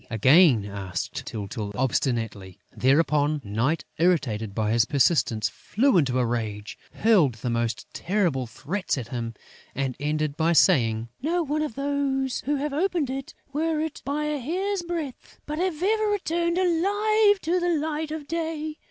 [0.09, 2.57] again asked Tyltyl, obstinately.
[2.75, 8.97] Thereupon, Night, irritated by his persistency, flew into a rage, hurled the most terrible threats
[8.97, 9.35] at him,
[9.75, 14.11] and ended by saying: "Not one of those who have opened it, were it but
[14.13, 18.77] by a hair's breadth, has ever returned alive to the light of day!